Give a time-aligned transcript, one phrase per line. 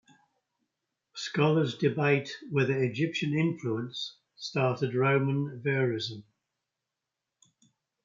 [1.13, 6.23] Scholars debate whether Egyptian influence started Roman verism.